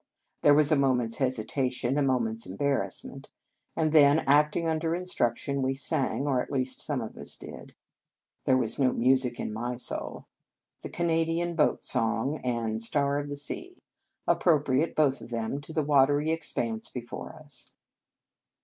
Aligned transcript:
There 0.41 0.55
was 0.55 0.71
a 0.71 0.75
moment 0.75 1.11
s 1.11 1.17
hesitation, 1.17 1.95
a 1.95 2.01
moment 2.01 2.39
s 2.41 2.45
embarrassment, 2.47 3.27
and 3.75 3.91
then, 3.91 4.23
acting 4.25 4.67
under 4.67 4.95
instruction, 4.95 5.61
we 5.61 5.75
sang 5.75 6.25
(or, 6.25 6.41
at 6.41 6.51
least, 6.51 6.81
some 6.81 7.01
of 7.01 7.15
us 7.17 7.35
did; 7.35 7.75
there 8.45 8.57
was 8.57 8.79
1 8.79 8.87
20 8.87 8.87
Un 8.87 8.87
Conge 8.87 8.87
sans 8.87 8.87
Cloche 8.87 8.87
no 8.87 8.93
music 8.93 9.39
in 9.39 9.53
my 9.53 9.75
soul) 9.75 10.25
the 10.81 10.89
u 10.89 10.93
Canadian 10.93 11.55
Boat 11.55 11.83
Song," 11.83 12.41
and" 12.43 12.81
Star 12.81 13.19
of 13.19 13.29
the 13.29 13.35
Sea," 13.37 13.77
appropriate, 14.27 14.95
both 14.95 15.21
of 15.21 15.29
them, 15.29 15.61
to 15.61 15.71
the 15.71 15.83
watery 15.83 16.31
expanse 16.31 16.89
before 16.89 17.35
us. 17.35 17.71